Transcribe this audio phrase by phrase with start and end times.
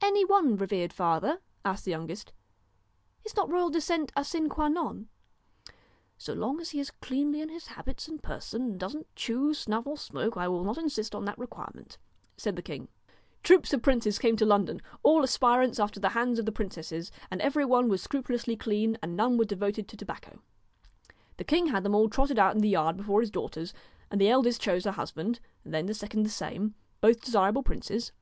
[0.00, 2.32] 'Any one, revered father?' asked the youngest.'
[3.26, 5.10] Is not royal descent a sine qua non?''
[6.16, 9.86] So long as he is cleanly in his habits and person, and doesn't chew, snuff,
[9.86, 11.98] or smoke, I will not insist on that requirement,'
[12.38, 12.88] said the king.
[13.42, 17.42] Troops of princes came to London, all aspirants after the hands of the princesses, and
[17.42, 20.40] every one was scrupulously clean, and none were devoted to tobacco.
[21.36, 23.74] The king had them all trotted out in the yard before his daughters,
[24.10, 28.12] and the eldest chose her husband, then did the second the same, both desirable princes.